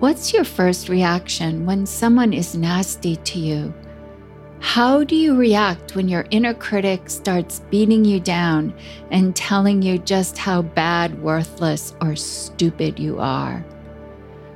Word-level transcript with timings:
What's 0.00 0.32
your 0.32 0.44
first 0.44 0.88
reaction 0.88 1.66
when 1.66 1.84
someone 1.84 2.32
is 2.32 2.54
nasty 2.54 3.16
to 3.16 3.38
you? 3.38 3.74
How 4.58 5.04
do 5.04 5.14
you 5.14 5.36
react 5.36 5.94
when 5.94 6.08
your 6.08 6.24
inner 6.30 6.54
critic 6.54 7.10
starts 7.10 7.60
beating 7.68 8.06
you 8.06 8.18
down 8.18 8.72
and 9.10 9.36
telling 9.36 9.82
you 9.82 9.98
just 9.98 10.38
how 10.38 10.62
bad, 10.62 11.22
worthless, 11.22 11.94
or 12.00 12.16
stupid 12.16 12.98
you 12.98 13.20
are? 13.20 13.62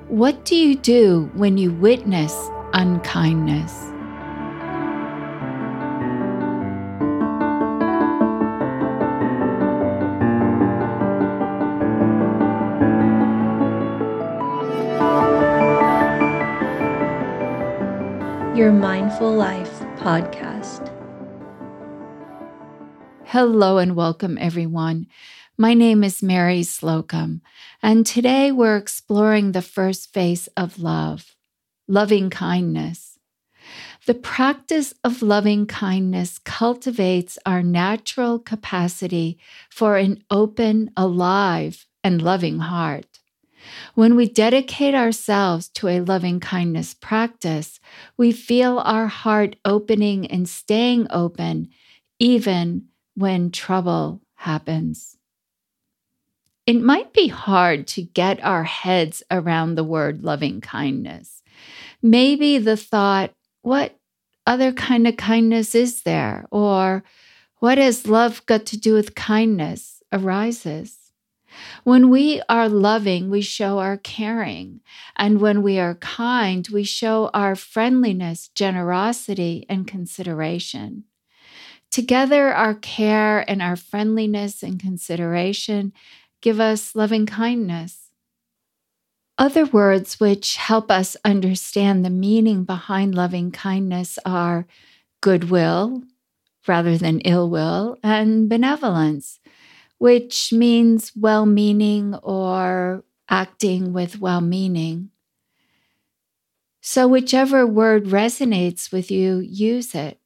What 0.09 0.47
do 0.47 0.57
you 0.57 0.77
do 0.77 1.31
when 1.35 1.59
you 1.59 1.73
witness 1.73 2.35
unkindness? 2.73 3.94
Your 19.21 19.31
Life 19.31 19.79
podcast. 19.99 20.91
Hello 23.25 23.79
and 23.79 23.95
welcome, 23.95 24.37
everyone. 24.39 25.07
My 25.57 25.73
name 25.73 26.03
is 26.03 26.21
Mary 26.21 26.65
Slocum, 26.65 27.41
and 27.81 28.05
today 28.05 28.51
we're 28.51 28.77
exploring 28.77 29.53
the 29.53 29.63
first 29.63 30.13
face 30.13 30.49
of 30.57 30.81
love, 30.81 31.37
loving 31.87 32.29
kindness. 32.29 33.21
The 34.07 34.15
practice 34.15 34.93
of 35.05 35.23
loving 35.23 35.67
kindness 35.67 36.39
cultivates 36.39 37.39
our 37.47 37.63
natural 37.63 38.41
capacity 38.41 39.39
for 39.71 39.97
an 39.97 40.25
open, 40.29 40.91
alive, 40.97 41.87
and 42.03 42.21
loving 42.21 42.59
heart. 42.59 43.14
When 43.95 44.17
we 44.17 44.29
dedicate 44.29 44.95
ourselves 44.95 45.69
to 45.71 45.89
a 45.89 46.01
loving 46.01 46.41
kindness 46.41 46.95
practice, 46.95 47.81
we 48.17 48.33
feel 48.33 48.79
our 48.79 49.07
heart 49.07 49.57
opening 49.65 50.27
and 50.27 50.49
staying 50.49 51.07
open 51.11 51.69
even 52.19 52.87
when 53.15 53.51
trouble 53.51 54.21
happens. 54.35 55.17
It 56.67 56.81
might 56.81 57.13
be 57.13 57.29
hard 57.29 57.87
to 57.89 58.03
get 58.03 58.43
our 58.43 58.65
heads 58.65 59.23
around 59.31 59.75
the 59.75 59.85
word 59.85 60.25
loving 60.25 60.61
kindness. 60.61 61.43
Maybe 62.03 62.59
the 62.59 62.77
thought, 62.77 63.33
what 63.63 63.99
other 64.47 64.73
kind 64.73 65.07
of 65.07 65.17
kindness 65.17 65.75
is 65.75 66.03
there? 66.03 66.47
Or 66.51 67.05
what 67.59 67.79
has 67.79 68.07
love 68.07 68.45
got 68.47 68.67
to 68.67 68.79
do 68.79 68.95
with 68.95 69.15
kindness 69.15 70.03
arises. 70.13 71.04
When 71.85 72.11
we 72.11 72.43
are 72.49 72.69
loving, 72.69 73.31
we 73.31 73.43
show 73.43 73.79
our 73.79 73.97
caring. 73.97 74.81
And 75.17 75.41
when 75.41 75.63
we 75.63 75.79
are 75.79 75.95
kind, 75.97 76.67
we 76.69 76.85
show 76.85 77.31
our 77.35 77.55
friendliness, 77.55 78.49
generosity, 78.55 79.67
and 79.69 79.87
consideration. 79.87 81.05
Together, 81.91 82.53
our 82.53 82.75
care 82.75 83.49
and 83.49 83.63
our 83.63 83.77
friendliness 83.77 84.63
and 84.63 84.81
consideration 84.81 85.93
give 86.41 86.61
us 86.61 86.95
loving 86.95 87.27
kindness. 87.27 88.11
Other 89.37 89.65
words 89.65 90.21
which 90.21 90.57
help 90.57 90.91
us 90.91 91.17
understand 91.25 92.05
the 92.05 92.11
meaning 92.11 92.65
behind 92.65 93.15
loving 93.15 93.51
kindness 93.51 94.19
are 94.25 94.67
goodwill 95.21 96.03
rather 96.69 96.97
than 96.97 97.21
ill 97.21 97.51
will 97.51 97.97
and 98.03 98.49
benevolence 98.49 99.41
which 100.05 100.53
means 100.53 101.13
well 101.17 101.47
meaning 101.47 102.15
or 102.17 103.03
acting 103.31 103.95
with 103.95 104.21
well 104.21 104.43
meaning. 104.43 105.09
So, 106.83 107.09
whichever 107.09 107.67
word 107.67 108.05
resonates 108.05 108.93
with 108.93 109.11
you, 109.11 109.39
use 109.39 109.95
it. 109.95 110.21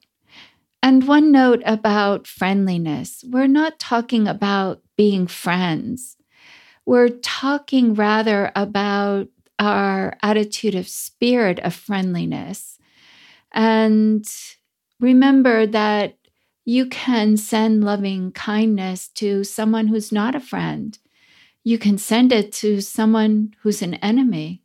And 0.82 1.06
one 1.06 1.30
note 1.30 1.62
about 1.64 2.26
friendliness 2.26 3.24
we're 3.30 3.46
not 3.46 3.78
talking 3.78 4.26
about 4.26 4.82
being 4.96 5.28
friends, 5.28 6.16
we're 6.84 7.10
talking 7.10 7.94
rather 7.94 8.50
about 8.56 9.28
our 9.60 10.16
attitude 10.24 10.74
of 10.74 10.88
spirit 10.88 11.60
of 11.60 11.72
friendliness. 11.72 12.80
And 13.52 14.26
remember 14.98 15.68
that 15.68 16.17
you 16.68 16.84
can 16.84 17.34
send 17.38 17.82
loving 17.82 18.30
kindness 18.30 19.08
to 19.08 19.42
someone 19.42 19.86
who's 19.86 20.12
not 20.12 20.34
a 20.34 20.40
friend. 20.40 20.98
You 21.64 21.78
can 21.78 21.96
send 21.96 22.30
it 22.30 22.52
to 22.60 22.82
someone 22.82 23.54
who's 23.62 23.80
an 23.80 23.94
enemy. 23.94 24.60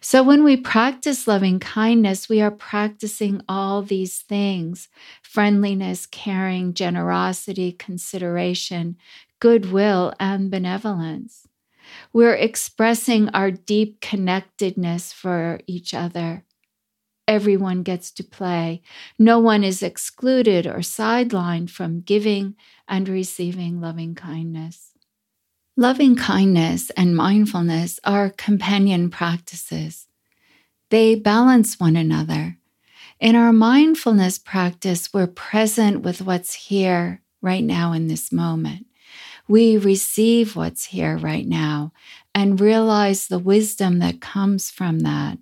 So, 0.00 0.22
when 0.22 0.44
we 0.44 0.56
practice 0.56 1.28
loving 1.28 1.60
kindness, 1.60 2.30
we 2.30 2.40
are 2.40 2.50
practicing 2.50 3.42
all 3.46 3.82
these 3.82 4.20
things 4.20 4.88
friendliness, 5.22 6.06
caring, 6.06 6.72
generosity, 6.72 7.72
consideration, 7.72 8.96
goodwill, 9.40 10.14
and 10.18 10.50
benevolence. 10.50 11.46
We're 12.14 12.36
expressing 12.36 13.28
our 13.34 13.50
deep 13.50 14.00
connectedness 14.00 15.12
for 15.12 15.60
each 15.66 15.92
other 15.92 16.46
everyone 17.28 17.84
gets 17.84 18.10
to 18.12 18.24
play. 18.24 18.82
No 19.18 19.38
one 19.38 19.62
is 19.62 19.82
excluded 19.82 20.66
or 20.66 20.78
sidelined 20.78 21.70
from 21.70 22.00
giving 22.00 22.56
and 22.88 23.08
receiving 23.08 23.80
loving 23.80 24.14
kindness. 24.14 24.92
Loving 25.76 26.16
kindness 26.16 26.90
and 26.96 27.14
mindfulness 27.14 28.00
are 28.02 28.30
companion 28.30 29.10
practices. 29.10 30.08
They 30.90 31.14
balance 31.14 31.78
one 31.78 31.94
another. 31.94 32.56
In 33.20 33.36
our 33.36 33.52
mindfulness 33.52 34.38
practice, 34.38 35.12
we're 35.12 35.26
present 35.26 36.02
with 36.02 36.22
what's 36.22 36.54
here 36.54 37.20
right 37.42 37.62
now 37.62 37.92
in 37.92 38.08
this 38.08 38.32
moment. 38.32 38.86
We 39.46 39.76
receive 39.76 40.56
what's 40.56 40.86
here 40.86 41.16
right 41.16 41.46
now 41.46 41.92
and 42.34 42.60
realize 42.60 43.26
the 43.26 43.38
wisdom 43.38 43.98
that 43.98 44.20
comes 44.20 44.70
from 44.70 45.00
that. 45.00 45.38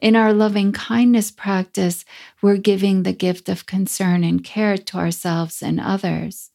In 0.00 0.16
our 0.16 0.32
loving 0.32 0.72
kindness 0.72 1.30
practice, 1.30 2.04
we're 2.40 2.56
giving 2.56 3.02
the 3.02 3.12
gift 3.12 3.48
of 3.50 3.66
concern 3.66 4.24
and 4.24 4.42
care 4.42 4.78
to 4.78 4.96
ourselves 4.96 5.62
and 5.62 5.78
others. 5.78 6.50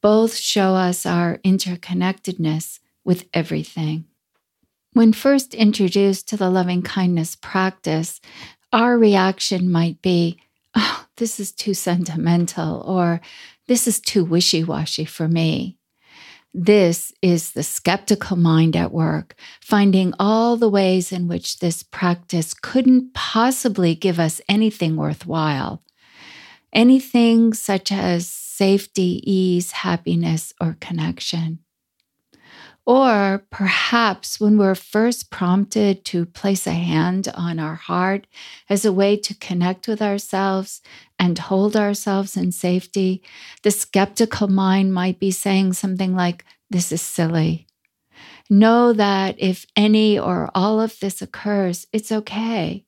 Both 0.00 0.36
show 0.36 0.74
us 0.74 1.04
our 1.04 1.38
interconnectedness 1.38 2.78
with 3.04 3.26
everything. 3.34 4.04
When 4.92 5.12
first 5.12 5.52
introduced 5.52 6.28
to 6.28 6.36
the 6.36 6.48
loving 6.48 6.82
kindness 6.82 7.34
practice, 7.34 8.20
our 8.72 8.96
reaction 8.96 9.70
might 9.70 10.00
be, 10.00 10.38
oh, 10.76 11.06
this 11.16 11.40
is 11.40 11.50
too 11.50 11.74
sentimental, 11.74 12.82
or 12.86 13.20
this 13.66 13.88
is 13.88 13.98
too 13.98 14.24
wishy 14.24 14.62
washy 14.62 15.04
for 15.04 15.26
me. 15.26 15.75
This 16.58 17.12
is 17.20 17.52
the 17.52 17.62
skeptical 17.62 18.34
mind 18.34 18.76
at 18.76 18.90
work, 18.90 19.34
finding 19.60 20.14
all 20.18 20.56
the 20.56 20.70
ways 20.70 21.12
in 21.12 21.28
which 21.28 21.58
this 21.58 21.82
practice 21.82 22.54
couldn't 22.54 23.12
possibly 23.12 23.94
give 23.94 24.18
us 24.18 24.40
anything 24.48 24.96
worthwhile. 24.96 25.82
Anything 26.72 27.52
such 27.52 27.92
as 27.92 28.26
safety, 28.26 29.20
ease, 29.30 29.72
happiness, 29.72 30.54
or 30.58 30.78
connection. 30.80 31.58
Or 32.86 33.44
perhaps 33.50 34.38
when 34.38 34.56
we're 34.56 34.76
first 34.76 35.28
prompted 35.28 36.04
to 36.06 36.24
place 36.24 36.68
a 36.68 36.72
hand 36.72 37.26
on 37.34 37.58
our 37.58 37.74
heart 37.74 38.28
as 38.70 38.84
a 38.84 38.92
way 38.92 39.16
to 39.16 39.34
connect 39.34 39.88
with 39.88 40.00
ourselves 40.00 40.82
and 41.18 41.36
hold 41.36 41.76
ourselves 41.76 42.36
in 42.36 42.52
safety, 42.52 43.22
the 43.64 43.72
skeptical 43.72 44.46
mind 44.46 44.94
might 44.94 45.18
be 45.18 45.32
saying 45.32 45.72
something 45.72 46.14
like, 46.14 46.44
This 46.70 46.92
is 46.92 47.02
silly. 47.02 47.66
Know 48.48 48.92
that 48.92 49.34
if 49.38 49.66
any 49.74 50.16
or 50.16 50.48
all 50.54 50.80
of 50.80 51.00
this 51.00 51.20
occurs, 51.20 51.88
it's 51.92 52.12
okay. 52.12 52.84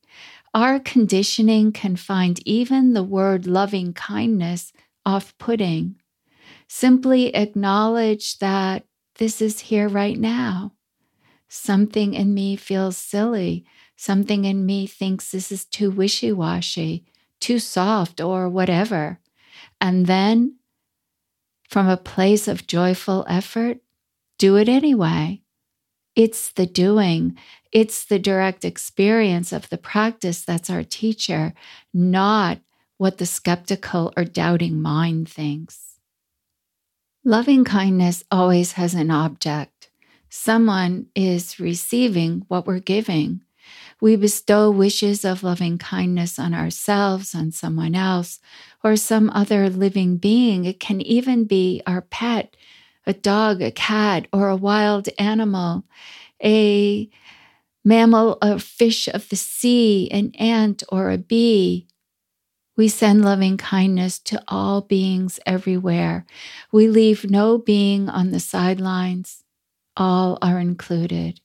Our 0.54 0.78
conditioning 0.78 1.72
can 1.72 1.96
find 1.96 2.40
even 2.46 2.92
the 2.92 3.02
word 3.02 3.48
loving 3.48 3.92
kindness 3.94 4.72
off 5.04 5.36
putting. 5.38 5.96
Simply 6.68 7.34
acknowledge 7.34 8.38
that 8.38 8.84
this 9.18 9.42
is 9.42 9.60
here 9.60 9.88
right 9.88 10.18
now. 10.18 10.72
Something 11.48 12.14
in 12.14 12.34
me 12.34 12.56
feels 12.56 12.96
silly. 12.96 13.64
Something 13.96 14.44
in 14.44 14.64
me 14.64 14.86
thinks 14.86 15.30
this 15.30 15.50
is 15.50 15.64
too 15.64 15.90
wishy 15.90 16.32
washy, 16.32 17.04
too 17.40 17.58
soft, 17.58 18.20
or 18.20 18.48
whatever. 18.48 19.20
And 19.80 20.06
then, 20.06 20.56
from 21.68 21.88
a 21.88 21.96
place 21.96 22.48
of 22.48 22.66
joyful 22.66 23.24
effort, 23.28 23.78
do 24.38 24.56
it 24.56 24.68
anyway. 24.68 25.42
It's 26.14 26.50
the 26.50 26.66
doing, 26.66 27.36
it's 27.72 28.04
the 28.04 28.18
direct 28.18 28.64
experience 28.64 29.52
of 29.52 29.68
the 29.68 29.78
practice 29.78 30.44
that's 30.44 30.70
our 30.70 30.82
teacher, 30.82 31.54
not 31.94 32.58
what 32.96 33.18
the 33.18 33.26
skeptical 33.26 34.12
or 34.16 34.24
doubting 34.24 34.82
mind 34.82 35.28
thinks. 35.28 35.87
Loving 37.28 37.62
kindness 37.62 38.24
always 38.30 38.72
has 38.72 38.94
an 38.94 39.10
object. 39.10 39.90
someone 40.30 41.08
is 41.14 41.60
receiving 41.60 42.46
what 42.48 42.66
we're 42.66 42.78
giving. 42.78 43.42
We 44.00 44.16
bestow 44.16 44.70
wishes 44.70 45.26
of 45.26 45.42
loving 45.42 45.76
kindness 45.76 46.38
on 46.38 46.54
ourselves, 46.54 47.34
on 47.34 47.52
someone 47.52 47.94
else, 47.94 48.40
or 48.82 48.96
some 48.96 49.28
other 49.28 49.68
living 49.68 50.16
being. 50.16 50.64
It 50.64 50.80
can 50.80 51.02
even 51.02 51.44
be 51.44 51.82
our 51.86 52.00
pet, 52.00 52.56
a 53.06 53.12
dog, 53.12 53.60
a 53.60 53.70
cat, 53.72 54.26
or 54.32 54.48
a 54.48 54.56
wild 54.56 55.10
animal, 55.18 55.84
a 56.42 57.10
mammal, 57.84 58.38
a 58.40 58.58
fish 58.58 59.06
of 59.06 59.28
the 59.28 59.36
sea, 59.36 60.08
an 60.10 60.32
ant, 60.38 60.82
or 60.88 61.10
a 61.10 61.18
bee. 61.18 61.88
We 62.78 62.86
send 62.86 63.24
loving 63.24 63.56
kindness 63.56 64.20
to 64.20 64.40
all 64.46 64.82
beings 64.82 65.40
everywhere. 65.44 66.24
We 66.70 66.86
leave 66.86 67.28
no 67.28 67.58
being 67.58 68.08
on 68.08 68.30
the 68.30 68.38
sidelines. 68.38 69.42
All 69.96 70.38
are 70.40 70.60
included. 70.60 71.40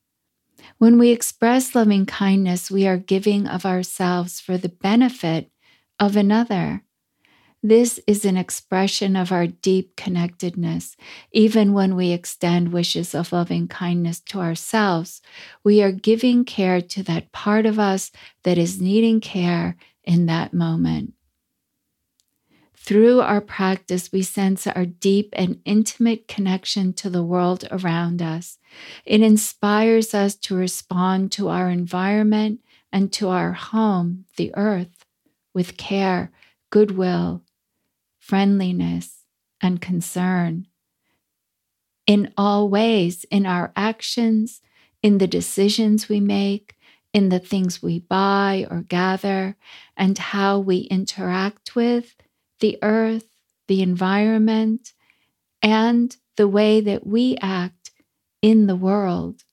When 0.77 1.00
we 1.00 1.09
express 1.09 1.74
loving 1.74 2.06
kindness, 2.06 2.69
we 2.69 2.85
are 2.85 2.97
giving 2.97 3.47
of 3.47 3.65
ourselves 3.65 4.39
for 4.39 4.59
the 4.59 4.69
benefit 4.69 5.50
of 6.00 6.15
another. 6.15 6.83
This 7.63 8.00
is 8.06 8.25
an 8.25 8.38
expression 8.38 9.15
of 9.15 9.31
our 9.31 9.47
deep 9.47 9.95
connectedness. 9.95 10.95
Even 11.31 11.74
when 11.74 11.95
we 11.95 12.12
extend 12.12 12.71
wishes 12.71 13.15
of 13.15 13.33
loving 13.33 13.68
kindness 13.68 14.19
to 14.27 14.39
ourselves, 14.39 15.19
we 15.63 15.81
are 15.81 15.91
giving 15.91 16.45
care 16.45 16.80
to 16.80 17.01
that 17.03 17.31
part 17.31 17.65
of 17.65 17.80
us 17.80 18.12
that 18.44 18.59
is 18.59 18.80
needing 18.80 19.19
care 19.19 19.77
in 20.03 20.27
that 20.27 20.53
moment. 20.53 21.15
Through 22.85 23.21
our 23.21 23.39
practice, 23.39 24.12
we 24.12 24.24
sense 24.24 24.68
our 24.68 24.85
deep 24.85 25.30
and 25.38 25.62
intimate 25.63 26.27
connection 26.27 26.91
to 26.95 27.09
the 27.09 27.24
world 27.24 27.65
around 27.71 28.21
us. 28.21 28.57
It 29.06 29.21
inspires 29.21 30.13
us 30.13 30.35
to 30.35 30.56
respond 30.56 31.31
to 31.33 31.47
our 31.47 31.69
environment 31.69 32.59
and 32.91 33.12
to 33.13 33.30
our 33.30 33.53
home, 33.53 34.25
the 34.35 34.53
earth, 34.56 35.06
with 35.53 35.77
care, 35.77 36.30
goodwill, 36.71 37.44
friendliness, 38.19 39.21
and 39.62 39.80
concern. 39.80 40.68
In 42.06 42.33
all 42.35 42.68
ways, 42.68 43.25
in 43.31 43.45
our 43.45 43.71
actions, 43.77 44.59
in 45.01 45.19
the 45.19 45.27
decisions 45.27 46.09
we 46.09 46.19
make, 46.19 46.75
in 47.13 47.30
the 47.30 47.39
things 47.39 47.81
we 47.81 48.00
buy 48.00 48.68
or 48.69 48.81
gather, 48.81 49.56
and 49.95 50.18
how 50.18 50.59
we 50.59 50.80
interact 50.80 51.77
with 51.77 52.15
the 52.63 52.80
earth, 52.81 53.27
the 53.68 53.81
environment, 53.81 54.94
and 55.62 56.15
the 56.38 56.48
way 56.48 56.80
that 56.80 57.06
we 57.06 57.36
act 57.42 57.92
in 58.42 58.68
the 58.68 58.75
world. 58.75 59.44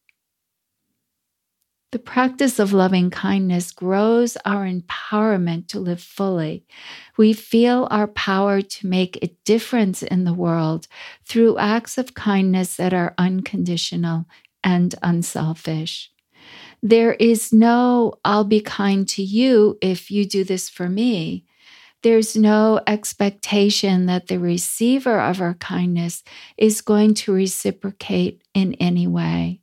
The 1.90 1.98
practice 1.98 2.60
of 2.60 2.72
loving 2.72 3.10
kindness 3.10 3.72
grows 3.72 4.36
our 4.44 4.64
empowerment 4.64 5.66
to 5.70 5.80
live 5.80 6.00
fully. 6.00 6.64
We 7.16 7.32
feel 7.32 7.88
our 7.90 8.06
power 8.06 8.62
to 8.62 8.86
make 8.86 9.16
a 9.16 9.34
difference 9.44 10.04
in 10.04 10.22
the 10.22 10.32
world 10.32 10.86
through 11.24 11.58
acts 11.58 11.98
of 11.98 12.14
kindness 12.14 12.76
that 12.76 12.94
are 12.94 13.16
unconditional 13.18 14.26
and 14.62 14.94
unselfish. 15.02 16.12
There 16.80 17.14
is 17.14 17.52
no, 17.52 18.20
I'll 18.24 18.44
be 18.44 18.60
kind 18.60 19.08
to 19.08 19.22
you 19.24 19.78
if 19.82 20.12
you 20.12 20.24
do 20.24 20.44
this 20.44 20.68
for 20.68 20.88
me. 20.88 21.44
There's 22.02 22.34
no 22.34 22.80
expectation 22.86 24.06
that 24.06 24.28
the 24.28 24.38
receiver 24.38 25.20
of 25.20 25.40
our 25.40 25.54
kindness 25.54 26.22
is 26.56 26.80
going 26.80 27.14
to 27.14 27.32
reciprocate 27.32 28.42
in 28.54 28.74
any 28.74 29.06
way. 29.06 29.60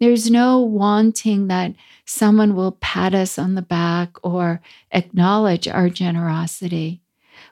There's 0.00 0.30
no 0.30 0.60
wanting 0.60 1.48
that 1.48 1.74
someone 2.06 2.54
will 2.54 2.72
pat 2.72 3.14
us 3.14 3.38
on 3.38 3.56
the 3.56 3.62
back 3.62 4.16
or 4.22 4.60
acknowledge 4.92 5.68
our 5.68 5.90
generosity. 5.90 7.02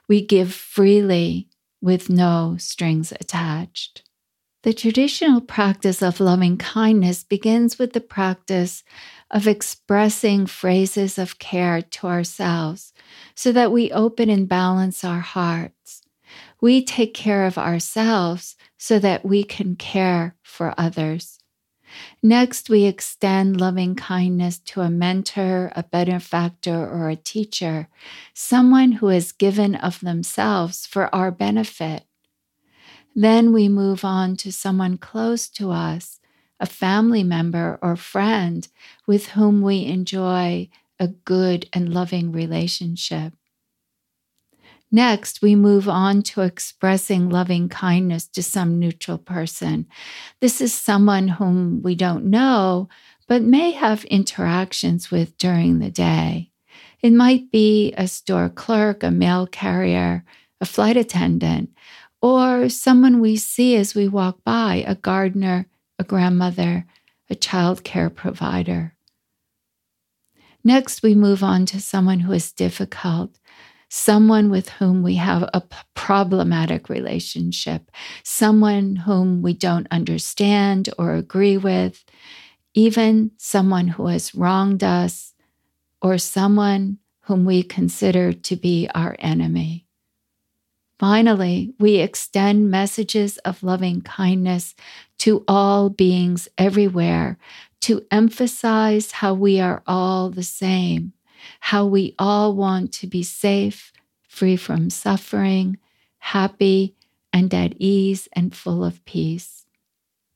We 0.07 0.25
give 0.25 0.53
freely 0.53 1.49
with 1.81 2.09
no 2.09 2.55
strings 2.57 3.11
attached. 3.11 4.03
The 4.63 4.73
traditional 4.73 5.39
practice 5.39 6.01
of 6.01 6.19
loving 6.19 6.57
kindness 6.57 7.23
begins 7.23 7.77
with 7.77 7.93
the 7.93 8.01
practice 8.01 8.83
of 9.29 9.47
expressing 9.47 10.45
phrases 10.45 11.17
of 11.17 11.39
care 11.39 11.81
to 11.81 12.07
ourselves 12.07 12.93
so 13.35 13.51
that 13.51 13.71
we 13.71 13.91
open 13.91 14.29
and 14.29 14.47
balance 14.47 15.03
our 15.03 15.19
hearts. 15.19 16.01
We 16.61 16.83
take 16.83 17.13
care 17.13 17.45
of 17.45 17.57
ourselves 17.57 18.55
so 18.77 18.99
that 18.99 19.25
we 19.25 19.43
can 19.43 19.75
care 19.75 20.35
for 20.41 20.73
others. 20.77 21.39
Next, 22.21 22.69
we 22.69 22.85
extend 22.85 23.61
loving 23.61 23.95
kindness 23.95 24.59
to 24.59 24.81
a 24.81 24.89
mentor, 24.89 25.71
a 25.75 25.83
benefactor, 25.83 26.75
or 26.75 27.09
a 27.09 27.15
teacher, 27.15 27.87
someone 28.33 28.93
who 28.93 29.07
has 29.07 29.31
given 29.31 29.75
of 29.75 29.99
themselves 30.01 30.85
for 30.85 31.13
our 31.15 31.31
benefit. 31.31 32.03
Then 33.15 33.51
we 33.51 33.69
move 33.69 34.03
on 34.03 34.35
to 34.37 34.51
someone 34.51 34.97
close 34.97 35.49
to 35.49 35.71
us, 35.71 36.19
a 36.59 36.65
family 36.65 37.23
member 37.23 37.77
or 37.81 37.95
friend 37.95 38.67
with 39.05 39.29
whom 39.29 39.61
we 39.61 39.85
enjoy 39.85 40.69
a 40.99 41.07
good 41.07 41.69
and 41.73 41.93
loving 41.93 42.31
relationship. 42.31 43.33
Next, 44.91 45.41
we 45.41 45.55
move 45.55 45.89
on 45.89 46.21
to 46.23 46.41
expressing 46.41 47.29
loving 47.29 47.67
kindness 47.67 48.25
to 48.27 48.41
some 48.41 48.79
neutral 48.79 49.17
person. 49.17 49.85
This 50.39 50.61
is 50.61 50.73
someone 50.73 51.27
whom 51.27 51.81
we 51.81 51.93
don't 51.93 52.25
know, 52.25 52.87
but 53.27 53.41
may 53.41 53.71
have 53.71 54.05
interactions 54.05 55.11
with 55.11 55.37
during 55.37 55.79
the 55.79 55.91
day. 55.91 56.51
It 57.01 57.11
might 57.11 57.51
be 57.51 57.93
a 57.97 58.07
store 58.07 58.49
clerk, 58.49 59.03
a 59.03 59.11
mail 59.11 59.45
carrier, 59.45 60.23
a 60.61 60.65
flight 60.65 60.95
attendant, 60.95 61.69
or 62.21 62.69
someone 62.69 63.19
we 63.19 63.35
see 63.35 63.75
as 63.75 63.93
we 63.93 64.07
walk 64.07 64.43
by, 64.43 64.85
a 64.87 64.95
gardener, 64.95 65.67
a 65.99 66.03
grandmother, 66.03 66.85
a 67.29 67.35
child 67.35 67.83
care 67.83 68.09
provider. 68.09 68.95
Next, 70.63 71.01
we 71.01 71.15
move 71.15 71.43
on 71.43 71.65
to 71.67 71.79
someone 71.79 72.19
who 72.19 72.33
is 72.33 72.51
difficult, 72.51 73.39
someone 73.89 74.49
with 74.49 74.69
whom 74.69 75.01
we 75.01 75.15
have 75.15 75.49
a 75.53 75.63
problematic 75.95 76.89
relationship, 76.89 77.89
someone 78.23 78.97
whom 78.97 79.41
we 79.41 79.53
don't 79.53 79.87
understand 79.91 80.89
or 80.97 81.15
agree 81.15 81.57
with, 81.57 82.03
even 82.73 83.31
someone 83.37 83.87
who 83.87 84.07
has 84.07 84.35
wronged 84.35 84.83
us, 84.83 85.33
or 86.01 86.17
someone 86.17 86.99
whom 87.21 87.45
we 87.45 87.63
consider 87.63 88.33
to 88.33 88.55
be 88.55 88.89
our 88.93 89.15
enemy. 89.19 89.86
Finally, 90.99 91.73
we 91.79 91.97
extend 91.97 92.71
messages 92.71 93.37
of 93.39 93.61
loving 93.61 94.01
kindness 94.01 94.73
to 95.19 95.43
all 95.47 95.89
beings 95.89 96.47
everywhere 96.57 97.37
to 97.81 98.05
emphasize 98.09 99.11
how 99.11 99.33
we 99.33 99.59
are 99.59 99.83
all 99.85 100.29
the 100.29 100.43
same, 100.43 101.13
how 101.59 101.85
we 101.85 102.15
all 102.17 102.55
want 102.55 102.91
to 102.91 103.05
be 103.05 103.21
safe, 103.21 103.93
free 104.27 104.55
from 104.55 104.89
suffering, 104.89 105.77
happy, 106.17 106.95
and 107.31 107.53
at 107.53 107.73
ease 107.77 108.27
and 108.33 108.55
full 108.55 108.83
of 108.83 109.03
peace. 109.05 109.65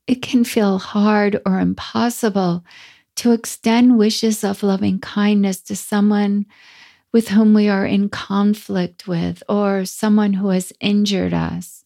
It 0.06 0.22
can 0.22 0.44
feel 0.44 0.78
hard 0.78 1.40
or 1.44 1.58
impossible 1.58 2.64
to 3.16 3.32
extend 3.32 3.98
wishes 3.98 4.44
of 4.44 4.62
loving 4.62 5.00
kindness 5.00 5.60
to 5.62 5.76
someone 5.76 6.46
with 7.12 7.28
whom 7.28 7.54
we 7.54 7.68
are 7.68 7.86
in 7.86 8.08
conflict 8.08 9.06
with 9.06 9.42
or 9.48 9.84
someone 9.84 10.32
who 10.34 10.48
has 10.48 10.72
injured 10.80 11.34
us. 11.34 11.84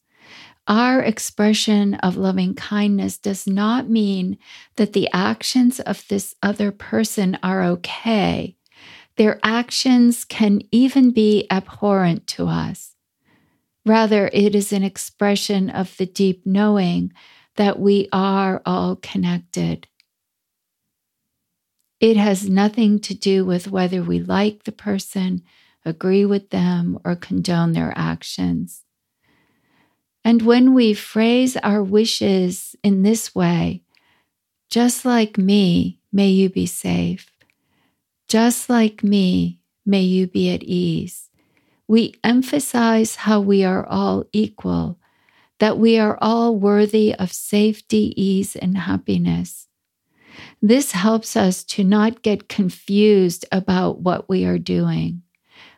Our 0.68 1.00
expression 1.00 1.94
of 1.94 2.16
loving 2.16 2.54
kindness 2.54 3.18
does 3.18 3.46
not 3.46 3.88
mean 3.88 4.38
that 4.76 4.92
the 4.92 5.08
actions 5.12 5.78
of 5.80 6.06
this 6.08 6.34
other 6.42 6.72
person 6.72 7.38
are 7.42 7.62
okay. 7.64 8.56
Their 9.16 9.38
actions 9.42 10.24
can 10.24 10.62
even 10.72 11.10
be 11.10 11.46
abhorrent 11.50 12.26
to 12.28 12.48
us. 12.48 12.94
Rather, 13.84 14.28
it 14.32 14.54
is 14.54 14.72
an 14.72 14.82
expression 14.82 15.70
of 15.70 15.96
the 15.96 16.06
deep 16.06 16.44
knowing 16.44 17.12
that 17.54 17.78
we 17.78 18.08
are 18.12 18.60
all 18.66 18.96
connected 18.96 19.86
it 22.00 22.16
has 22.16 22.48
nothing 22.48 23.00
to 23.00 23.14
do 23.14 23.44
with 23.44 23.70
whether 23.70 24.02
we 24.02 24.18
like 24.18 24.64
the 24.64 24.72
person, 24.72 25.42
agree 25.84 26.24
with 26.24 26.50
them, 26.50 26.98
or 27.04 27.16
condone 27.16 27.72
their 27.72 27.92
actions. 27.96 28.82
And 30.24 30.42
when 30.42 30.74
we 30.74 30.92
phrase 30.92 31.56
our 31.58 31.82
wishes 31.82 32.74
in 32.82 33.02
this 33.02 33.34
way, 33.34 33.82
just 34.68 35.04
like 35.04 35.38
me, 35.38 36.00
may 36.12 36.28
you 36.28 36.50
be 36.50 36.66
safe. 36.66 37.30
Just 38.28 38.68
like 38.68 39.04
me, 39.04 39.60
may 39.86 40.02
you 40.02 40.26
be 40.26 40.50
at 40.50 40.64
ease. 40.64 41.30
We 41.86 42.14
emphasize 42.24 43.14
how 43.14 43.40
we 43.40 43.64
are 43.64 43.86
all 43.86 44.24
equal, 44.32 44.98
that 45.60 45.78
we 45.78 45.98
are 45.98 46.18
all 46.20 46.56
worthy 46.56 47.14
of 47.14 47.32
safety, 47.32 48.12
ease, 48.20 48.56
and 48.56 48.76
happiness. 48.76 49.68
This 50.66 50.90
helps 50.90 51.36
us 51.36 51.62
to 51.62 51.84
not 51.84 52.22
get 52.22 52.48
confused 52.48 53.46
about 53.52 54.00
what 54.00 54.28
we 54.28 54.44
are 54.46 54.58
doing. 54.58 55.22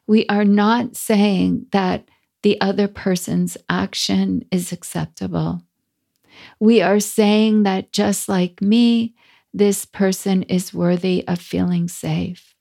We 0.07 0.25
are 0.29 0.47
not 0.47 0.97
saying 0.97 1.67
that 1.73 2.09
the 2.43 2.59
other 2.63 2.89
person's 2.89 3.59
action 3.69 4.47
is 4.51 4.73
acceptable. 4.73 5.61
We 6.59 6.81
are 6.81 7.01
saying 7.01 7.65
that 7.65 7.93
just 7.93 8.31
like 8.31 8.63
me, 8.63 9.15
this 9.53 9.85
person 9.85 10.45
is 10.45 10.73
worthy 10.73 11.23
of 11.29 11.39
feeling 11.39 11.89
safe. 11.89 12.55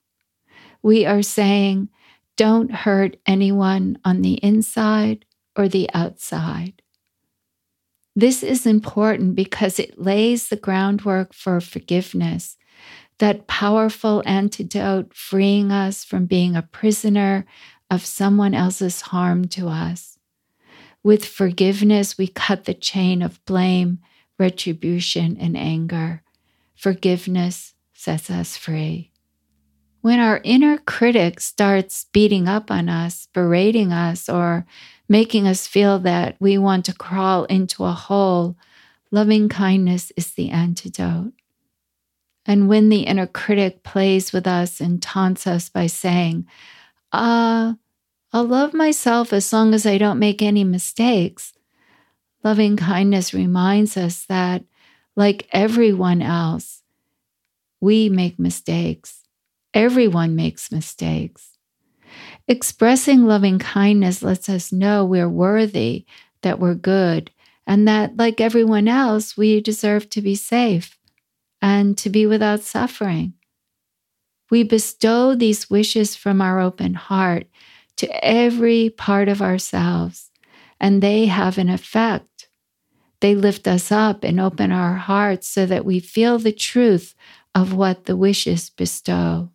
We 0.84 1.06
are 1.06 1.22
saying, 1.22 1.88
don't 2.36 2.72
hurt 2.72 3.16
anyone 3.26 4.00
on 4.04 4.22
the 4.22 4.34
inside 4.44 5.24
or 5.56 5.70
the 5.70 5.90
outside. 5.94 6.82
This 8.18 8.42
is 8.42 8.66
important 8.66 9.36
because 9.36 9.78
it 9.78 10.00
lays 10.00 10.50
the 10.50 10.56
groundwork 10.56 11.36
for 11.36 11.62
forgiveness, 11.62 12.58
that 13.20 13.46
powerful 13.46 14.24
antidote 14.26 15.14
freeing 15.14 15.72
us 15.72 16.04
from 16.04 16.26
being 16.26 16.56
a 16.56 16.64
prisoner 16.64 17.46
of 17.92 18.04
someone 18.04 18.56
else's 18.56 19.02
harm 19.02 19.48
to 19.50 19.68
us. 19.68 20.18
With 21.04 21.24
forgiveness, 21.26 22.18
we 22.18 22.28
cut 22.28 22.66
the 22.66 22.74
chain 22.74 23.22
of 23.22 23.46
blame, 23.46 24.00
retribution, 24.40 25.38
and 25.40 25.56
anger. 25.56 26.24
Forgiveness 26.76 27.76
sets 27.94 28.32
us 28.32 28.58
free. 28.58 29.12
When 30.02 30.20
our 30.20 30.42
inner 30.44 30.80
critic 30.80 31.40
starts 31.40 32.08
beating 32.12 32.48
up 32.48 32.72
on 32.72 32.90
us, 32.90 33.28
berating 33.32 33.92
us, 33.92 34.28
or 34.28 34.66
making 35.10 35.48
us 35.48 35.68
feel 35.68 36.00
that 36.00 36.36
we 36.40 36.58
want 36.58 36.86
to 36.86 36.94
crawl 36.94 37.46
into 37.46 37.84
a 37.84 37.92
hole, 37.92 38.58
loving 39.12 39.50
kindness 39.50 40.12
is 40.18 40.34
the 40.34 40.50
antidote. 40.50 41.34
And 42.46 42.70
when 42.70 42.90
the 42.90 43.02
inner 43.02 43.28
critic 43.28 43.84
plays 43.84 44.32
with 44.32 44.48
us 44.48 44.80
and 44.80 45.02
taunts 45.02 45.46
us 45.46 45.70
by 45.70 45.88
saying, 45.88 46.48
uh, 47.12 47.74
I'll 48.34 48.46
love 48.46 48.74
myself 48.74 49.34
as 49.34 49.52
long 49.52 49.74
as 49.74 49.86
I 49.86 49.98
don't 49.98 50.20
make 50.20 50.42
any 50.42 50.64
mistakes. 50.64 51.54
Loving 52.44 52.78
kindness 52.78 53.34
reminds 53.34 53.98
us 53.98 54.26
that, 54.26 54.64
like 55.16 55.48
everyone 55.52 56.22
else, 56.22 56.84
we 57.82 58.10
make 58.10 58.40
mistakes. 58.40 59.24
Everyone 59.74 60.36
makes 60.36 60.72
mistakes. 60.72 61.57
Expressing 62.48 63.26
loving 63.26 63.60
kindness 63.60 64.24
lets 64.24 64.48
us 64.48 64.72
know 64.72 65.04
we're 65.04 65.30
worthy, 65.30 66.06
that 66.44 66.60
we're 66.60 66.76
good, 66.76 67.32
and 67.66 67.88
that, 67.88 68.16
like 68.18 68.40
everyone 68.40 68.88
else, 68.88 69.36
we 69.36 69.60
deserve 69.60 70.10
to 70.12 70.22
be 70.22 70.36
safe 70.36 70.98
and 71.62 71.98
to 71.98 72.10
be 72.10 72.26
without 72.26 72.62
suffering. 72.62 73.34
We 74.50 74.64
bestow 74.64 75.36
these 75.36 75.70
wishes 75.70 76.16
from 76.16 76.42
our 76.42 76.60
open 76.60 76.94
heart 76.94 77.48
to 77.98 78.26
every 78.26 78.90
part 78.92 79.28
of 79.28 79.42
ourselves, 79.42 80.32
and 80.80 81.02
they 81.04 81.26
have 81.26 81.58
an 81.58 81.70
effect. 81.70 82.48
They 83.22 83.36
lift 83.36 83.68
us 83.68 83.92
up 83.92 84.24
and 84.24 84.40
open 84.40 84.72
our 84.72 84.96
hearts 84.96 85.48
so 85.48 85.66
that 85.66 85.86
we 85.86 86.00
feel 86.00 86.40
the 86.40 86.54
truth 86.54 87.16
of 87.56 87.74
what 87.74 88.06
the 88.06 88.16
wishes 88.18 88.70
bestow. 88.70 89.50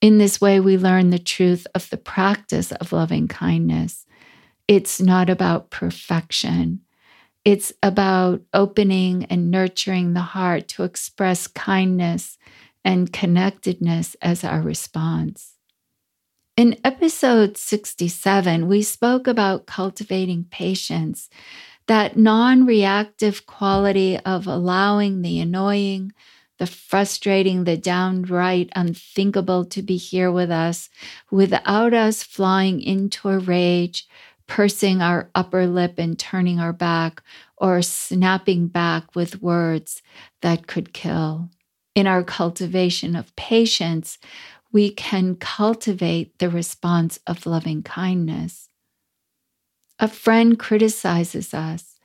In 0.00 0.18
this 0.18 0.40
way, 0.40 0.60
we 0.60 0.78
learn 0.78 1.10
the 1.10 1.18
truth 1.18 1.66
of 1.74 1.90
the 1.90 1.96
practice 1.96 2.70
of 2.72 2.92
loving 2.92 3.26
kindness. 3.26 4.06
It's 4.68 5.00
not 5.00 5.28
about 5.28 5.70
perfection. 5.70 6.80
It's 7.44 7.72
about 7.82 8.42
opening 8.52 9.24
and 9.24 9.50
nurturing 9.50 10.12
the 10.12 10.20
heart 10.20 10.68
to 10.68 10.84
express 10.84 11.46
kindness 11.46 12.38
and 12.84 13.12
connectedness 13.12 14.14
as 14.22 14.44
our 14.44 14.60
response. 14.60 15.54
In 16.56 16.78
episode 16.84 17.56
67, 17.56 18.66
we 18.68 18.82
spoke 18.82 19.26
about 19.26 19.66
cultivating 19.66 20.44
patience, 20.50 21.28
that 21.86 22.16
non 22.16 22.66
reactive 22.66 23.46
quality 23.46 24.18
of 24.18 24.46
allowing 24.46 25.22
the 25.22 25.40
annoying, 25.40 26.12
the 26.58 26.66
frustrating, 26.66 27.64
the 27.64 27.76
downright 27.76 28.70
unthinkable 28.74 29.64
to 29.66 29.82
be 29.82 29.96
here 29.96 30.30
with 30.30 30.50
us 30.50 30.90
without 31.30 31.94
us 31.94 32.22
flying 32.22 32.80
into 32.80 33.28
a 33.28 33.38
rage, 33.38 34.06
pursing 34.46 35.00
our 35.00 35.30
upper 35.34 35.66
lip 35.66 35.94
and 35.98 36.18
turning 36.18 36.58
our 36.58 36.72
back, 36.72 37.22
or 37.56 37.82
snapping 37.82 38.66
back 38.68 39.14
with 39.14 39.42
words 39.42 40.02
that 40.42 40.66
could 40.66 40.92
kill. 40.92 41.48
In 41.94 42.06
our 42.06 42.22
cultivation 42.22 43.16
of 43.16 43.34
patience, 43.36 44.18
we 44.72 44.90
can 44.90 45.34
cultivate 45.36 46.38
the 46.38 46.50
response 46.50 47.18
of 47.26 47.46
loving 47.46 47.82
kindness. 47.82 48.68
A 49.98 50.08
friend 50.08 50.58
criticizes 50.58 51.52
us. 51.52 51.96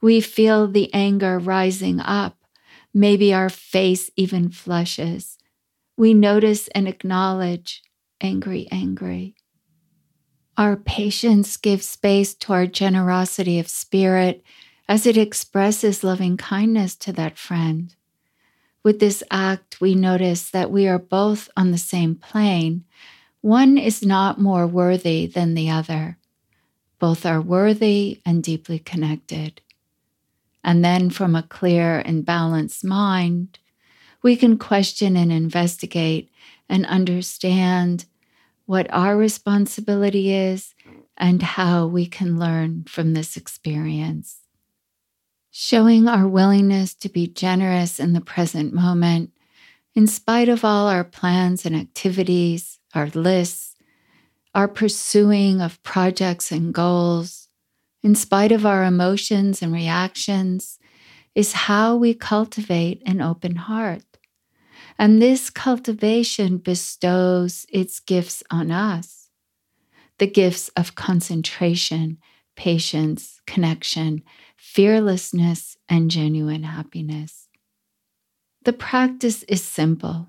We 0.00 0.20
feel 0.20 0.68
the 0.68 0.92
anger 0.94 1.38
rising 1.38 2.00
up. 2.00 2.36
Maybe 2.94 3.32
our 3.32 3.48
face 3.48 4.10
even 4.16 4.50
flushes. 4.50 5.38
We 5.96 6.14
notice 6.14 6.68
and 6.68 6.86
acknowledge 6.86 7.82
angry, 8.20 8.68
angry. 8.70 9.34
Our 10.58 10.76
patience 10.76 11.56
gives 11.56 11.86
space 11.86 12.34
to 12.34 12.52
our 12.52 12.66
generosity 12.66 13.58
of 13.58 13.68
spirit 13.68 14.42
as 14.88 15.06
it 15.06 15.16
expresses 15.16 16.04
loving 16.04 16.36
kindness 16.36 16.94
to 16.96 17.12
that 17.14 17.38
friend. 17.38 17.94
With 18.82 19.00
this 19.00 19.22
act, 19.30 19.80
we 19.80 19.94
notice 19.94 20.50
that 20.50 20.70
we 20.70 20.86
are 20.88 20.98
both 20.98 21.48
on 21.56 21.70
the 21.70 21.78
same 21.78 22.16
plane. 22.16 22.84
One 23.40 23.78
is 23.78 24.04
not 24.04 24.40
more 24.40 24.66
worthy 24.66 25.26
than 25.26 25.54
the 25.54 25.70
other. 25.70 26.18
Both 26.98 27.24
are 27.24 27.40
worthy 27.40 28.20
and 28.26 28.42
deeply 28.42 28.78
connected. 28.78 29.61
And 30.64 30.84
then, 30.84 31.10
from 31.10 31.34
a 31.34 31.42
clear 31.42 31.98
and 31.98 32.24
balanced 32.24 32.84
mind, 32.84 33.58
we 34.22 34.36
can 34.36 34.58
question 34.58 35.16
and 35.16 35.32
investigate 35.32 36.30
and 36.68 36.86
understand 36.86 38.04
what 38.66 38.86
our 38.90 39.16
responsibility 39.16 40.32
is 40.32 40.74
and 41.16 41.42
how 41.42 41.86
we 41.86 42.06
can 42.06 42.38
learn 42.38 42.84
from 42.84 43.12
this 43.12 43.36
experience. 43.36 44.38
Showing 45.50 46.08
our 46.08 46.26
willingness 46.26 46.94
to 46.94 47.08
be 47.08 47.26
generous 47.26 48.00
in 48.00 48.12
the 48.12 48.20
present 48.20 48.72
moment, 48.72 49.32
in 49.94 50.06
spite 50.06 50.48
of 50.48 50.64
all 50.64 50.86
our 50.88 51.04
plans 51.04 51.66
and 51.66 51.76
activities, 51.76 52.78
our 52.94 53.08
lists, 53.08 53.76
our 54.54 54.68
pursuing 54.68 55.60
of 55.60 55.82
projects 55.82 56.50
and 56.50 56.72
goals, 56.72 57.41
in 58.02 58.14
spite 58.14 58.52
of 58.52 58.66
our 58.66 58.84
emotions 58.84 59.62
and 59.62 59.72
reactions, 59.72 60.78
is 61.34 61.52
how 61.52 61.96
we 61.96 62.14
cultivate 62.14 63.02
an 63.06 63.20
open 63.20 63.56
heart. 63.56 64.04
And 64.98 65.20
this 65.20 65.50
cultivation 65.50 66.58
bestows 66.58 67.66
its 67.70 68.00
gifts 68.00 68.42
on 68.50 68.70
us 68.70 69.22
the 70.18 70.26
gifts 70.26 70.68
of 70.76 70.94
concentration, 70.94 72.18
patience, 72.54 73.40
connection, 73.46 74.22
fearlessness, 74.56 75.76
and 75.88 76.10
genuine 76.10 76.62
happiness. 76.62 77.48
The 78.64 78.72
practice 78.72 79.42
is 79.44 79.64
simple. 79.64 80.28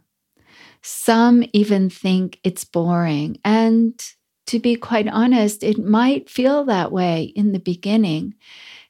Some 0.82 1.44
even 1.54 1.90
think 1.90 2.40
it's 2.44 2.66
boring. 2.66 3.38
And 3.46 4.02
to 4.48 4.60
be 4.60 4.76
quite 4.76 5.08
honest, 5.08 5.64
it 5.64 5.78
might 5.78 6.30
feel 6.30 6.66
that 6.66 6.92
way 6.92 7.32
in 7.36 7.52
the 7.52 7.60
beginning. 7.60 8.36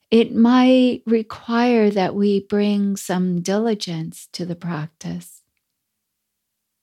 It 0.09 0.35
might 0.35 1.01
require 1.05 1.89
that 1.89 2.15
we 2.15 2.41
bring 2.41 2.95
some 2.95 3.41
diligence 3.41 4.27
to 4.33 4.45
the 4.45 4.55
practice. 4.55 5.41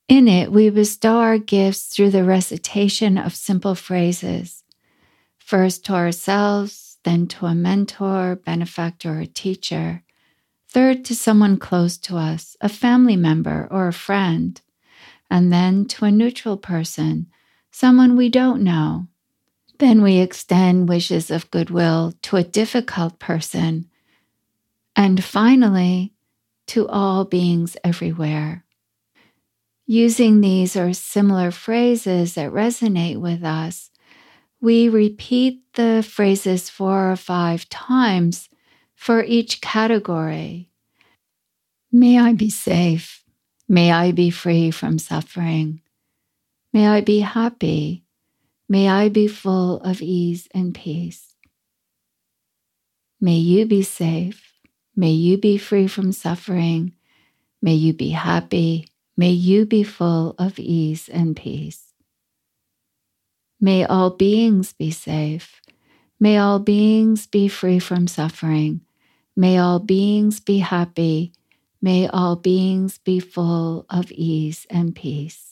In 0.07 0.27
it, 0.27 0.51
we 0.51 0.69
bestow 0.69 1.19
our 1.19 1.37
gifts 1.37 1.85
through 1.85 2.09
the 2.09 2.25
recitation 2.25 3.17
of 3.17 3.33
simple 3.33 3.75
phrases, 3.75 4.63
first 5.37 5.85
to 5.85 5.93
ourselves, 5.93 6.97
then 7.03 7.27
to 7.27 7.45
a 7.45 7.55
mentor, 7.55 8.35
benefactor, 8.35 9.21
or 9.21 9.25
teacher. 9.25 10.03
Third, 10.69 11.05
to 11.05 11.15
someone 11.15 11.57
close 11.57 11.97
to 11.99 12.17
us, 12.17 12.57
a 12.61 12.69
family 12.69 13.15
member 13.15 13.67
or 13.71 13.87
a 13.87 13.93
friend. 13.93 14.59
And 15.29 15.51
then 15.51 15.85
to 15.85 16.05
a 16.05 16.11
neutral 16.11 16.57
person, 16.57 17.27
someone 17.71 18.15
we 18.15 18.29
don't 18.29 18.63
know. 18.63 19.07
Then 19.79 20.03
we 20.03 20.17
extend 20.17 20.87
wishes 20.87 21.31
of 21.31 21.49
goodwill 21.49 22.13
to 22.23 22.35
a 22.35 22.43
difficult 22.43 23.17
person. 23.17 23.89
And 24.95 25.23
finally, 25.23 26.13
to 26.67 26.87
all 26.87 27.25
beings 27.25 27.75
everywhere. 27.83 28.63
Using 29.87 30.39
these 30.41 30.75
or 30.75 30.93
similar 30.93 31.51
phrases 31.51 32.35
that 32.35 32.51
resonate 32.51 33.19
with 33.19 33.43
us, 33.43 33.89
we 34.61 34.87
repeat 34.87 35.63
the 35.73 36.05
phrases 36.07 36.69
four 36.69 37.11
or 37.11 37.15
five 37.15 37.67
times 37.69 38.47
for 38.93 39.23
each 39.23 39.59
category. 39.59 40.69
May 41.91 42.19
I 42.19 42.33
be 42.33 42.49
safe. 42.49 43.23
May 43.67 43.91
I 43.91 44.11
be 44.11 44.29
free 44.29 44.71
from 44.71 44.99
suffering. 44.99 45.80
May 46.73 46.87
I 46.87 47.01
be 47.01 47.19
happy. 47.19 48.05
May 48.69 48.87
I 48.87 49.09
be 49.09 49.27
full 49.27 49.81
of 49.81 50.01
ease 50.01 50.47
and 50.53 50.73
peace. 50.73 51.35
May 53.19 53.35
you 53.37 53.65
be 53.65 53.83
safe. 53.83 54.53
May 54.95 55.11
you 55.11 55.37
be 55.37 55.57
free 55.57 55.87
from 55.87 56.11
suffering. 56.13 56.93
May 57.61 57.73
you 57.73 57.93
be 57.93 58.11
happy. 58.11 58.87
May 59.17 59.31
you 59.31 59.65
be 59.65 59.83
full 59.83 60.35
of 60.39 60.57
ease 60.57 61.09
and 61.09 61.35
peace. 61.35 61.93
May 63.59 63.85
all 63.85 64.11
beings 64.11 64.73
be 64.73 64.91
safe. 64.91 65.61
May 66.19 66.37
all 66.37 66.59
beings 66.59 67.27
be 67.27 67.47
free 67.49 67.79
from 67.79 68.07
suffering. 68.07 68.81
May 69.35 69.57
all 69.57 69.79
beings 69.79 70.39
be 70.39 70.59
happy. 70.59 71.33
May 71.81 72.07
all 72.07 72.37
beings 72.37 72.97
be 72.97 73.19
full 73.19 73.85
of 73.89 74.11
ease 74.11 74.65
and 74.69 74.95
peace. 74.95 75.50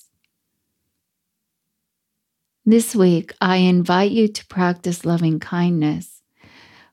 This 2.70 2.96
week, 2.96 3.34
I 3.42 3.56
invite 3.56 4.12
you 4.12 4.28
to 4.28 4.46
practice 4.46 5.04
loving 5.04 5.40
kindness. 5.40 6.22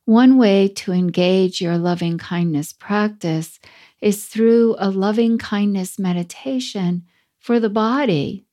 One 0.06 0.38
way 0.38 0.68
to 0.68 0.92
engage 0.92 1.60
your 1.60 1.76
loving 1.76 2.16
kindness 2.16 2.72
practice 2.72 3.60
is 4.00 4.24
through 4.24 4.76
a 4.78 4.88
loving 4.88 5.36
kindness 5.36 5.98
meditation 5.98 7.04
for 7.38 7.60
the 7.60 7.68
body. 7.68 8.46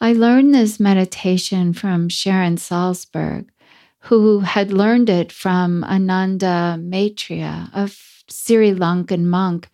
I 0.00 0.12
learned 0.12 0.54
this 0.54 0.78
meditation 0.78 1.72
from 1.72 2.08
Sharon 2.08 2.54
Salzberg, 2.54 3.48
who 4.02 4.38
had 4.38 4.70
learned 4.70 5.10
it 5.10 5.32
from 5.32 5.82
Ananda 5.82 6.78
Maitreya, 6.80 7.70
a 7.74 7.90
Sri 8.28 8.72
Lankan 8.72 9.24
monk 9.24 9.68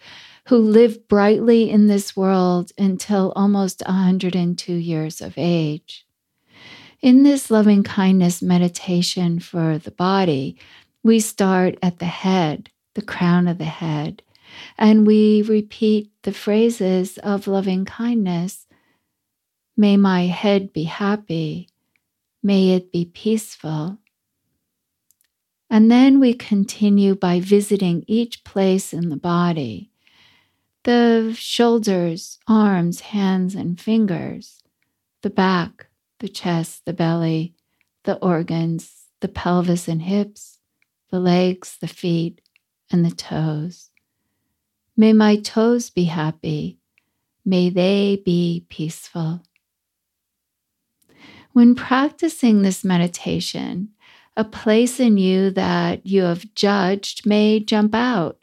who 0.46 0.58
lived 0.58 1.08
brightly 1.08 1.68
in 1.68 1.88
this 1.88 2.16
world 2.16 2.70
until 2.78 3.32
almost 3.34 3.82
102 3.84 4.72
years 4.72 5.20
of 5.20 5.34
age. 5.36 6.06
In 7.02 7.24
this 7.24 7.50
loving 7.50 7.82
kindness 7.82 8.40
meditation 8.42 9.40
for 9.40 9.78
the 9.78 9.90
body, 9.90 10.56
we 11.02 11.18
start 11.18 11.76
at 11.82 11.98
the 11.98 12.06
head, 12.06 12.70
the 12.94 13.02
crown 13.02 13.48
of 13.48 13.58
the 13.58 13.64
head, 13.64 14.22
and 14.78 15.06
we 15.06 15.42
repeat 15.42 16.10
the 16.22 16.32
phrases 16.32 17.18
of 17.18 17.48
loving 17.48 17.84
kindness. 17.84 18.66
May 19.76 19.96
my 19.96 20.26
head 20.26 20.72
be 20.72 20.84
happy. 20.84 21.68
May 22.42 22.70
it 22.70 22.92
be 22.92 23.04
peaceful. 23.04 23.98
And 25.68 25.90
then 25.90 26.20
we 26.20 26.34
continue 26.34 27.16
by 27.16 27.40
visiting 27.40 28.04
each 28.06 28.44
place 28.44 28.92
in 28.92 29.08
the 29.08 29.16
body 29.16 29.90
the 30.86 31.34
shoulders, 31.36 32.38
arms, 32.46 33.00
hands, 33.00 33.56
and 33.56 33.80
fingers, 33.80 34.62
the 35.22 35.30
back, 35.30 35.88
the 36.20 36.28
chest, 36.28 36.84
the 36.84 36.92
belly, 36.92 37.52
the 38.04 38.14
organs, 38.18 39.06
the 39.20 39.26
pelvis 39.26 39.88
and 39.88 40.02
hips, 40.02 40.60
the 41.10 41.18
legs, 41.18 41.76
the 41.80 41.88
feet, 41.88 42.40
and 42.88 43.04
the 43.04 43.10
toes. 43.10 43.90
May 44.96 45.12
my 45.12 45.34
toes 45.34 45.90
be 45.90 46.04
happy. 46.04 46.78
May 47.44 47.68
they 47.68 48.22
be 48.24 48.64
peaceful. 48.68 49.42
When 51.52 51.74
practicing 51.74 52.62
this 52.62 52.84
meditation, 52.84 53.88
a 54.36 54.44
place 54.44 55.00
in 55.00 55.18
you 55.18 55.50
that 55.50 56.06
you 56.06 56.22
have 56.22 56.54
judged 56.54 57.26
may 57.26 57.58
jump 57.58 57.92
out. 57.92 58.38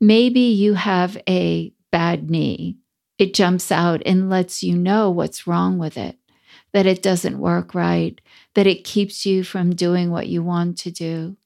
Maybe 0.00 0.40
you 0.40 0.74
have 0.74 1.16
a 1.28 1.72
bad 1.90 2.30
knee. 2.30 2.78
It 3.18 3.34
jumps 3.34 3.72
out 3.72 4.02
and 4.06 4.30
lets 4.30 4.62
you 4.62 4.76
know 4.76 5.10
what's 5.10 5.46
wrong 5.46 5.78
with 5.78 5.96
it, 5.96 6.16
that 6.72 6.86
it 6.86 7.02
doesn't 7.02 7.38
work 7.38 7.74
right, 7.74 8.20
that 8.54 8.66
it 8.66 8.84
keeps 8.84 9.26
you 9.26 9.42
from 9.42 9.74
doing 9.74 10.10
what 10.10 10.28
you 10.28 10.42
want 10.42 10.78
to 10.78 10.90
do. 10.90 11.36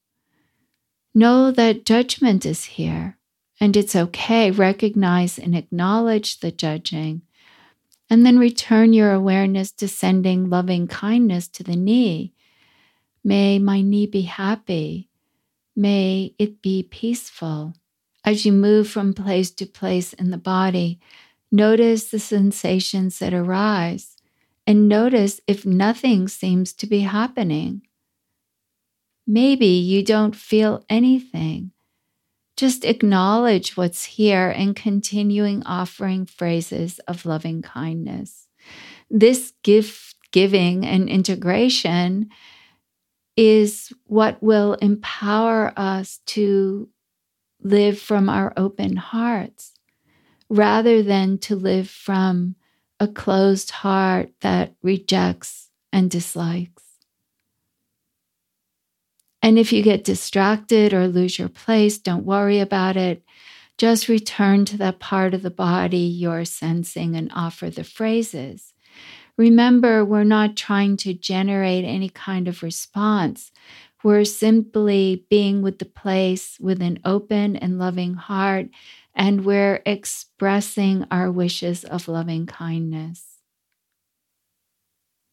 Know 1.15 1.51
that 1.51 1.85
judgment 1.85 2.45
is 2.45 2.65
here 2.65 3.19
and 3.61 3.77
it's 3.77 3.97
okay. 3.97 4.51
Recognize 4.51 5.39
and 5.39 5.57
acknowledge 5.57 6.41
the 6.41 6.51
judging. 6.51 7.23
And 8.11 8.27
then 8.27 8.39
return 8.39 8.93
your 8.93 9.13
awareness 9.13 9.73
to 9.73 9.89
sending 9.89 10.51
loving 10.51 10.87
kindness 10.87 11.49
to 11.49 11.63
the 11.63 11.77
knee 11.77 12.35
May 13.25 13.61
my 13.61 13.83
knee 13.83 14.07
be 14.07 14.23
happy. 14.23 15.09
May 15.77 16.35
it 16.39 16.61
be 16.61 16.83
peaceful. 16.83 17.75
As 18.25 18.47
you 18.47 18.53
move 18.53 18.89
from 18.89 19.15
place 19.15 19.51
to 19.53 19.67
place 19.67 20.13
in 20.13 20.31
the 20.31 20.39
body, 20.39 21.01
notice 21.51 22.11
the 22.11 22.21
sensations 22.21 23.19
that 23.19 23.35
arise 23.35 24.17
and 24.67 24.89
notice 24.89 25.41
if 25.47 25.67
nothing 25.67 26.29
seems 26.29 26.73
to 26.75 26.87
be 26.87 27.01
happening. 27.01 27.83
Maybe 29.27 29.67
you 29.67 30.05
don't 30.05 30.37
feel 30.37 30.85
anything. 30.89 31.73
Just 32.57 32.85
acknowledge 32.85 33.77
what's 33.77 34.05
here 34.05 34.51
and 34.51 34.77
continuing 34.77 35.65
offering 35.65 36.27
phrases 36.27 37.01
of 37.01 37.27
loving 37.27 37.63
kindness. 37.63 38.47
This 39.11 39.53
gift 39.63 40.15
giving 40.31 40.87
and 40.87 41.09
integration 41.09 42.31
is 43.37 43.93
what 44.05 44.43
will 44.43 44.75
empower 44.75 45.73
us 45.77 46.21
to 46.27 46.89
live 47.63 47.99
from 47.99 48.29
our 48.29 48.53
open 48.57 48.97
hearts 48.97 49.73
rather 50.49 51.03
than 51.03 51.39
to 51.39 51.57
live 51.57 51.89
from 51.89 52.57
a 53.01 53.09
closed 53.09 53.71
heart 53.71 54.31
that 54.41 54.75
rejects 54.83 55.71
and 55.93 56.11
dislikes. 56.11 56.83
And 59.43 59.59
if 59.59 59.73
you 59.73 59.83
get 59.83 60.05
distracted 60.05 60.95
or 60.95 61.09
lose 61.09 61.39
your 61.39 61.49
place, 61.49 61.99
don't 61.99 62.25
worry 62.25 62.61
about 62.61 62.97
it. 62.97 63.25
Just 63.77 64.09
return 64.09 64.65
to 64.67 64.77
that 64.77 65.01
part 65.01 65.35
of 65.35 65.43
the 65.43 65.51
body 65.51 65.99
you're 65.99 66.45
sensing 66.45 67.17
and 67.17 67.31
offer 67.35 67.69
the 67.69 67.83
phrases. 67.83 68.73
Remember, 69.37 70.05
we're 70.05 70.25
not 70.25 70.57
trying 70.57 70.97
to 70.99 71.15
generate 71.15 71.85
any 71.85 72.09
kind 72.09 72.47
of 72.47 72.63
response. 72.63 73.51
We're 74.05 74.25
simply 74.25 75.27
being 75.31 75.63
with 75.63 75.79
the 75.79 75.85
place 75.85 76.59
with 76.61 76.83
an 76.83 76.99
open 77.05 77.57
and 77.57 77.79
loving 77.79 78.15
heart, 78.15 78.69
and 79.15 79.45
we're 79.45 79.83
expressing 79.87 81.07
our 81.11 81.31
wishes 81.31 81.85
of 81.85 82.09
loving 82.09 82.47
kindness. 82.47 83.39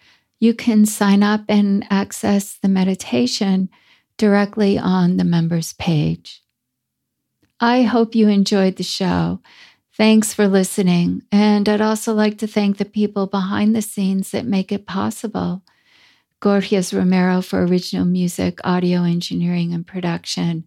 you 0.40 0.54
can 0.54 0.86
sign 0.86 1.22
up 1.22 1.42
and 1.48 1.86
access 1.88 2.54
the 2.54 2.68
meditation 2.68 3.68
directly 4.16 4.76
on 4.78 5.16
the 5.16 5.24
members 5.24 5.72
page. 5.74 6.42
I 7.60 7.82
hope 7.82 8.16
you 8.16 8.28
enjoyed 8.28 8.76
the 8.76 8.82
show. 8.82 9.40
Thanks 9.96 10.34
for 10.34 10.48
listening. 10.48 11.22
And 11.30 11.68
I'd 11.68 11.80
also 11.80 12.12
like 12.12 12.38
to 12.38 12.48
thank 12.48 12.78
the 12.78 12.84
people 12.84 13.28
behind 13.28 13.76
the 13.76 13.82
scenes 13.82 14.32
that 14.32 14.44
make 14.44 14.72
it 14.72 14.86
possible. 14.86 15.62
Gorgias 16.40 16.92
Romero 16.92 17.40
for 17.40 17.62
original 17.62 18.04
music, 18.04 18.58
audio 18.64 19.04
engineering, 19.04 19.72
and 19.72 19.86
production, 19.86 20.64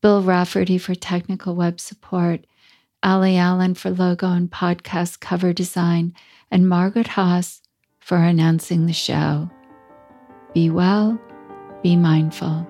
Bill 0.00 0.20
Rafferty 0.20 0.78
for 0.78 0.96
technical 0.96 1.54
web 1.54 1.78
support, 1.78 2.44
Ali 3.04 3.36
Allen 3.36 3.74
for 3.74 3.90
logo 3.90 4.30
and 4.32 4.50
podcast 4.50 5.20
cover 5.20 5.52
design, 5.52 6.12
and 6.52 6.68
Margaret 6.68 7.08
Haas 7.08 7.62
for 7.98 8.18
announcing 8.18 8.86
the 8.86 8.92
show. 8.92 9.50
Be 10.52 10.68
well, 10.68 11.18
be 11.82 11.96
mindful. 11.96 12.66